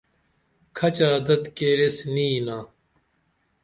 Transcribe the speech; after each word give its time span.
کھچہ 0.77 1.07
ادت 1.17 1.43
کیر 1.57 1.79
یس 1.85 1.97
نی 2.13 2.25
یینا 2.31 2.57